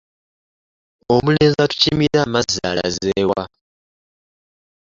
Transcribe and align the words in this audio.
Omulenzi 1.15 1.57
atukimira 1.65 2.21
ku 2.25 2.29
mazzi 2.33 2.59
alaze 2.69 3.13
wa? 3.29 3.43